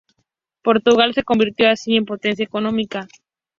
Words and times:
Portugal 0.63 1.13
se 1.13 1.21
convirtió 1.21 1.69
así 1.69 1.95
en 1.95 2.05
potencia 2.05 2.43
económica. 2.43 3.07